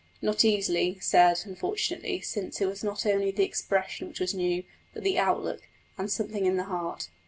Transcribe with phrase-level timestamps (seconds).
[0.19, 4.63] Not easily said, unfortunately; since it was not only the expression that was new,
[4.95, 7.09] but the outlook, and something in the heart.